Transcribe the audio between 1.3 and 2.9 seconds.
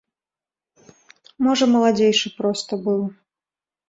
Можа, маладзейшы проста